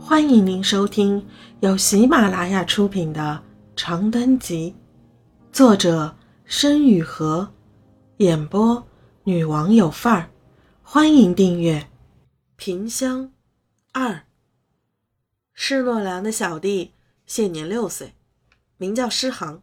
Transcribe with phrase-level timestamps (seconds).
[0.00, 1.26] 欢迎您收听
[1.60, 3.42] 由喜马拉雅出品的
[3.80, 4.74] 《长灯集》，
[5.54, 7.52] 作者申雨禾，
[8.18, 8.86] 演播
[9.24, 10.30] 女王有范儿。
[10.82, 11.80] 欢迎订阅
[12.56, 13.32] 《萍乡
[13.92, 14.10] 二》。
[15.52, 16.94] 施洛良的小弟
[17.26, 18.14] 现年六岁，
[18.78, 19.62] 名叫施航，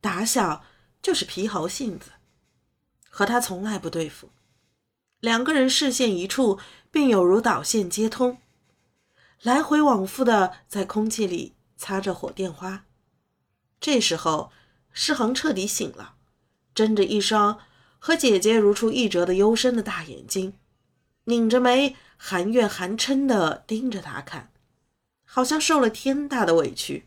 [0.00, 0.64] 打小
[1.00, 2.10] 就是皮猴性子，
[3.08, 4.30] 和他从来不对付。
[5.20, 6.58] 两个人视线一处，
[6.90, 8.38] 便有如导线接通。
[9.42, 12.84] 来回往复的在空气里擦着火电花。
[13.80, 14.50] 这时候，
[14.92, 16.14] 诗恒彻底醒了，
[16.74, 17.58] 睁着一双
[17.98, 20.54] 和姐姐如出一辙的幽深的大眼睛，
[21.24, 24.50] 拧着眉，含怨含嗔的盯着他看，
[25.24, 27.06] 好像受了天大的委屈。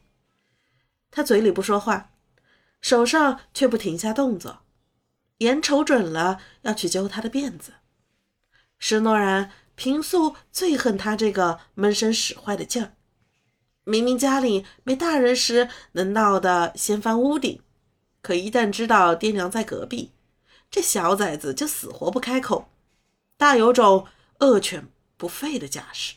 [1.09, 2.11] 他嘴里不说话，
[2.81, 4.59] 手上却不停下动作，
[5.39, 7.73] 眼瞅准了要去揪他的辫子。
[8.77, 9.51] 施诺然。
[9.77, 12.93] 平素最恨他这个闷声使坏的劲儿。
[13.83, 17.61] 明明家里没大人时能闹得掀翻屋顶，
[18.23, 20.11] 可一旦知道爹娘在隔壁，
[20.71, 22.69] 这小崽子就死活不开口，
[23.37, 24.07] 大有种
[24.39, 26.15] 恶犬不吠的架势，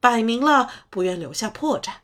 [0.00, 1.96] 摆明了不愿留下破绽。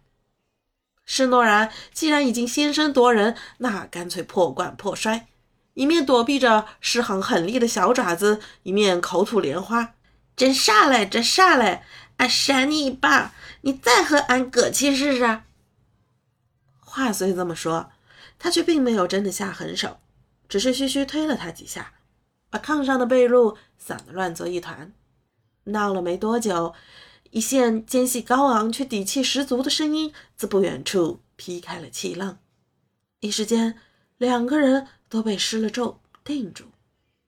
[1.06, 5.28] 施诺然既然已经先声夺人，那干脆破罐破摔，
[5.72, 9.94] 一面躲避着施行狠厉的小爪子，一面口吐莲花。
[10.38, 11.82] 真傻嘞，真傻嘞！
[12.18, 15.42] 俺扇你一把，你再和俺搁气试试。
[16.78, 17.90] 话虽这么说，
[18.38, 19.98] 他却并没有真的下狠手，
[20.48, 21.94] 只是嘘嘘推了他几下，
[22.50, 24.92] 把炕上的被褥散得乱作一团。
[25.64, 26.72] 闹了没多久，
[27.30, 32.38] 一线尖细高昂却底气十足的声音自不远处劈开了气浪，
[33.18, 33.76] 一时间，
[34.18, 36.66] 两个人都被施了咒定住，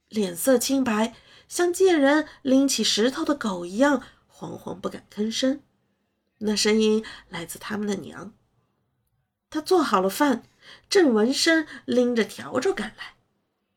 [0.09, 1.13] 脸色青白。
[1.51, 5.61] 像见人拎起石头的狗一样，惶惶不敢吭声。
[6.39, 8.33] 那声音来自他们的娘。
[9.51, 10.45] 他做好了饭，
[10.89, 13.17] 正闻声拎着笤帚赶来，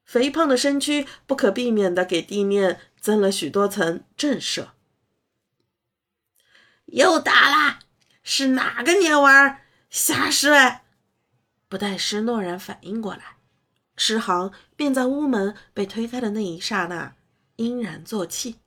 [0.05, 4.67] 肥胖的身躯不可避免地给地面增了许多层震慑。
[6.85, 7.79] 又打啦！
[8.21, 9.61] 是哪个鸟儿？
[9.89, 10.81] 瞎说！
[11.67, 13.37] 不待施诺然反应过来，
[13.97, 17.15] 施航便在屋门被推开的那一刹那。
[17.57, 18.57] 阴然作气，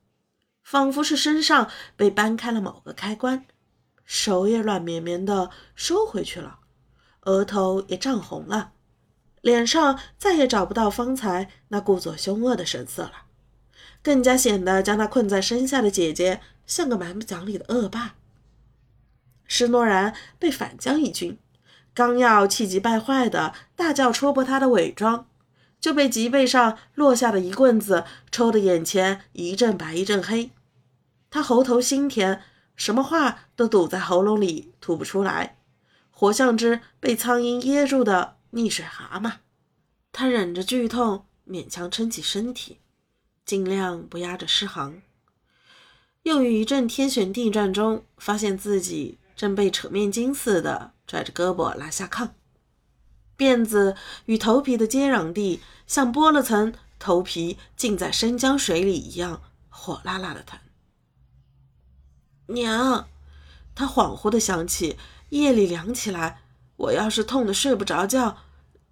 [0.62, 3.47] 仿佛是身上被搬开了某个开关，
[4.04, 6.60] 手也软绵绵的收回去了，
[7.22, 8.72] 额头也涨红了，
[9.41, 13.26] 脸上再也找不到方才那故作凶恶的神色了，
[14.02, 18.14] 更加显得将他困在身下的姐姐像个蛮不讲理的恶霸。
[19.48, 21.38] 施诺然被反将一军，
[21.94, 25.28] 刚要气急败坏的大叫戳破他的伪装。
[25.81, 30.50] 就被脊背上落下的一棍子抽得眼前一阵白一阵黑，
[31.31, 32.42] 他喉头心甜，
[32.75, 35.59] 什么话都堵在喉咙里吐不出来，
[36.10, 39.34] 活像只被苍蝇噎住的溺水蛤蟆。
[40.12, 42.78] 他忍着剧痛，勉强撑起身体，
[43.44, 45.03] 尽量不压着失航。
[46.22, 52.31] 又于一阵天旋地转中，发现自己正被扯面筋似的拽着胳膊拉下炕。
[53.36, 60.58] 辫子与头皮的接壤地，像剥了层头皮浸在生姜水里一样，火辣辣的疼。
[62.46, 63.06] 娘，
[63.75, 64.96] 他恍惚的想起，
[65.28, 66.41] 夜里凉起来，
[66.76, 68.38] 我要是痛得睡不着觉，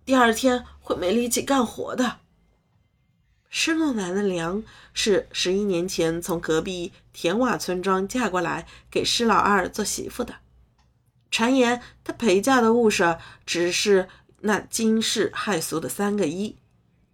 [0.04, 2.19] 第二天会没力气干活的。
[3.49, 4.62] 施诺奶的娘
[4.93, 10.34] 是十一年前从隔壁田瓦村庄嫁过来给施老二做媳妇的，
[11.31, 13.16] 传言她陪嫁的物事
[13.47, 14.10] 只是。
[14.47, 16.59] 那惊世骇俗的三个一：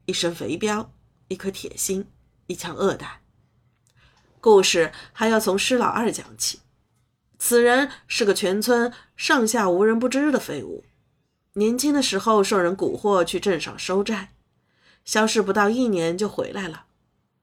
[0.07, 0.89] 一身肥膘，
[1.29, 2.09] 一颗铁心，
[2.49, 3.21] 一腔恶胆。
[4.41, 6.59] 故事还要从施老二讲起。
[7.39, 10.85] 此人是个全村上下无人不知的废物。
[11.53, 14.33] 年轻的时候受人蛊惑去镇上收债，
[15.05, 16.87] 消失不到一年就回来了。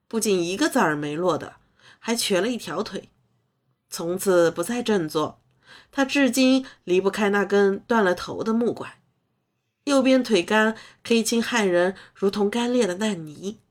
[0.09, 1.55] 不仅一个子儿没落的，
[1.99, 3.09] 还瘸了一条腿。
[3.89, 5.41] 从此不再振作，
[5.93, 8.99] 他至今离不开那根断了头的木拐。
[9.87, 13.61] 右边腿干黑青骇人，如同干裂的烂泥。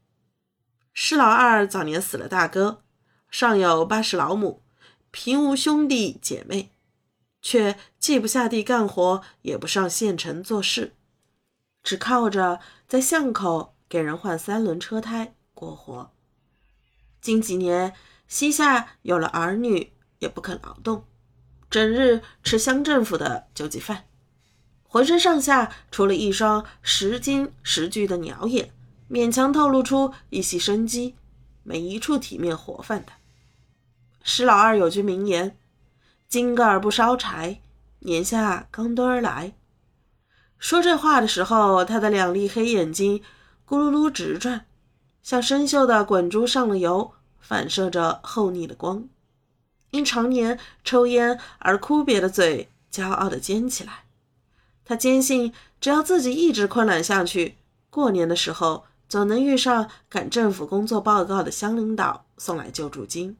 [0.94, 2.82] 施老二早年死了大哥，
[3.30, 4.62] 上有八十老母，
[5.10, 6.70] 平无兄弟姐妹，
[7.42, 10.94] 却既不下地干活，也不上县城做事，
[11.82, 16.14] 只靠着在巷口给人换三轮车胎过活。
[17.20, 17.92] 近几年
[18.26, 21.04] 膝下有了儿女，也不肯劳动，
[21.68, 24.06] 整日吃乡政府的救济饭。
[24.96, 28.70] 浑身上下除了一双十斤十具的鸟眼，
[29.10, 31.14] 勉强透露出一些生机，
[31.64, 33.12] 没一处体面活泛的。
[34.22, 35.58] 施老二有句名言
[36.30, 37.60] ：“金盖儿不烧柴，
[37.98, 39.52] 年下刚墩儿来。
[40.58, 43.20] 说这话的时候，他的两粒黑眼睛
[43.68, 44.64] 咕噜噜直转，
[45.22, 49.06] 像生锈的滚珠上了油，反射着厚腻的光。
[49.90, 54.05] 因常年抽烟而枯瘪的嘴，骄傲地尖起来。
[54.86, 57.58] 他坚信，只要自己一直困懒下去，
[57.90, 63.36] 过年的时候总能遇上赶政府工作报告的乡领导送来救助金。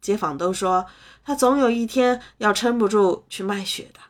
[0.00, 0.86] 街坊都说，
[1.24, 4.00] 他总有一天要撑不住去卖血的。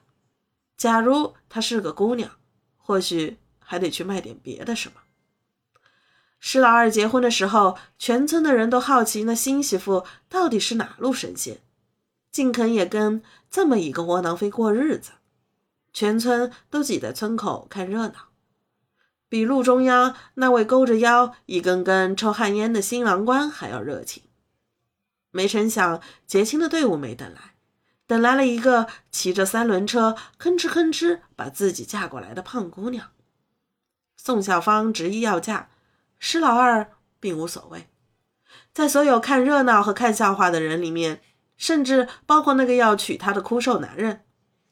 [0.78, 2.30] 假如她是个姑娘，
[2.76, 5.00] 或许还得去卖点别的什么。
[6.40, 11.60] 施老二结婚的时候，全村的人都好奇那新媳妇到底是哪路神仙，
[12.30, 15.12] 竟肯也跟这么一个窝囊废过日子。
[15.96, 18.28] 全村都挤在村口看热闹，
[19.30, 24.24] 比路中央那位勾着腰、一根根抽旱烟的新郎官还要热情。
[25.30, 27.54] 没成想，结亲的队伍没等来。
[28.06, 33.12] 等来了一个骑着三轮车，吭哧吭哧把自己嫁过来的胖姑娘。
[34.18, 35.70] 宋小芳执意要嫁，
[36.18, 37.88] 施老二并无所谓。
[38.74, 41.22] 在所有看热闹和看笑话的人里面，
[41.56, 44.25] 甚至包括那个要娶她的枯瘦男人，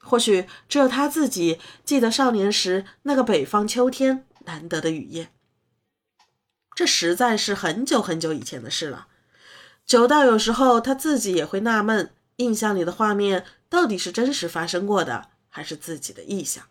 [0.04, 5.30] 或许只有他自己记得少年时那个北方秋天难得的雨夜。
[6.74, 9.06] 这实在是很久很久以前的事了，
[9.86, 12.12] 久到有时候他自己也会纳闷。
[12.38, 16.64] 印象里的画面到底是真实发生过的，还是自己的臆想？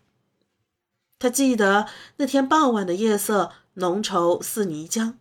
[1.18, 1.88] 他记得
[2.18, 5.14] 那天傍晚的夜色浓稠似泥浆，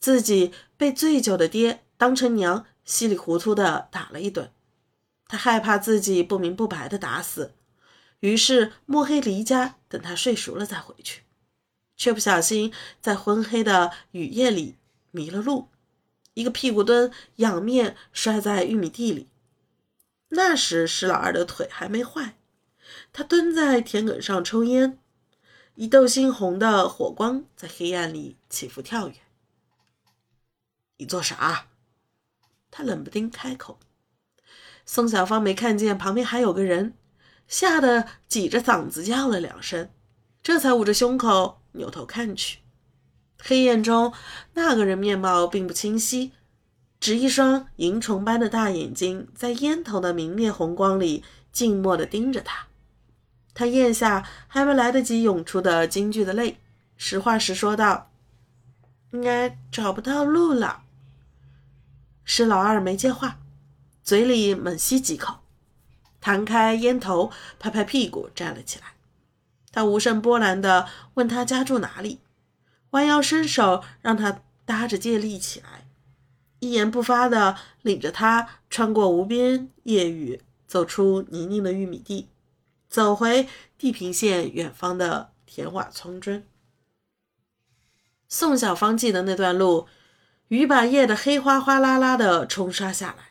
[0.00, 4.50] 自己被醉酒的爹当成娘，稀里糊涂的打了一顿。
[5.28, 7.54] 他害怕自己不明不白的打死，
[8.20, 11.22] 于是摸黑离家，等他睡熟了再回去，
[11.96, 14.76] 却不小心在昏黑的雨夜里
[15.10, 15.68] 迷了路，
[16.32, 19.28] 一个屁股蹲，仰面摔在玉米地里。
[20.30, 22.36] 那时施老二的腿还没坏，
[23.12, 24.98] 他蹲在田埂上抽烟，
[25.74, 29.14] 一豆猩红的火光在黑暗里起伏跳跃。
[30.96, 31.68] 你做啥？
[32.70, 33.78] 他冷不丁开口。
[34.90, 36.94] 宋小芳没看见旁边还有个人，
[37.46, 39.90] 吓得挤着嗓子叫了两声，
[40.42, 42.60] 这才捂着胸口扭头看去。
[43.38, 44.14] 黑暗中，
[44.54, 46.32] 那个人面貌并不清晰。
[46.98, 52.68] 只一双萤虫般的大眼睛，在烟头的明灭红光里静默地盯着他。
[53.52, 56.56] 他咽下还没来得及涌出的惊惧的泪，
[56.96, 58.10] 实话实说道
[59.12, 60.84] ：“应该找不到路了。”
[62.24, 63.38] 施老二没接话，
[64.08, 65.40] 嘴里猛吸几口，
[66.18, 68.94] 弹开烟头，拍拍屁股站了起来。
[69.70, 72.20] 他无声波澜地问他家住哪里，
[72.92, 75.86] 弯腰伸手让他搭着借力起来。
[76.60, 82.30] 一言不发地领着他穿过无边夜雨，走出泥泞的玉米地，
[82.88, 83.46] 走回
[83.76, 86.42] 地平线远方的田瓦村庄。
[88.26, 89.86] 宋小芳记得那段路，
[90.48, 93.27] 雨把夜的黑哗哗啦啦地冲刷下来，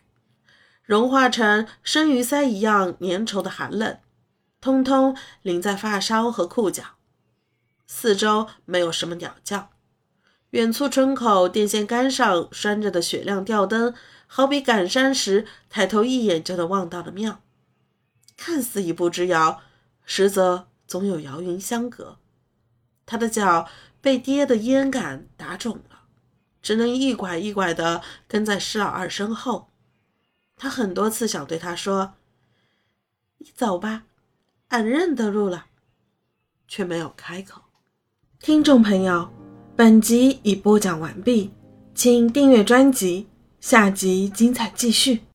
[0.88, 4.00] 融化成生鱼鳃一样粘稠的寒冷，
[4.62, 6.96] 通通淋在发梢和裤脚。
[7.86, 9.70] 四周没有什么鸟叫。
[10.52, 13.94] 远处村口电线杆上拴着的雪亮吊灯，
[14.28, 17.42] 好比赶山时抬头一眼就能望到的庙，
[18.38, 19.60] 看似一步之遥，
[20.06, 22.18] 实则总有遥云相隔。
[23.06, 23.68] 他的脚
[24.00, 26.04] 被爹的烟杆打肿了，
[26.62, 29.68] 只能一拐一拐地跟在施老二身后。
[30.58, 32.16] 他很多次想对他说
[33.38, 34.04] ：“你走吧，
[34.68, 35.68] 俺认得路了。”
[36.68, 37.62] 却没有开口。
[38.40, 39.32] 听众朋友。
[39.76, 41.52] 本集已播讲完毕，
[41.94, 43.28] 请订阅专辑，
[43.60, 45.22] 下集精彩继续。